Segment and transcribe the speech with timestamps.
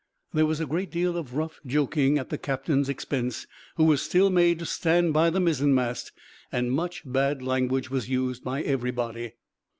[0.33, 4.31] There was a great deal of rough joking at the captain's expense, who was still
[4.31, 6.11] made to stand by the mizzen mast,
[6.51, 9.33] and much bad language was used by everybody.